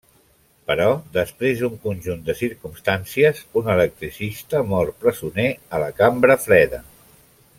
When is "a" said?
5.79-5.85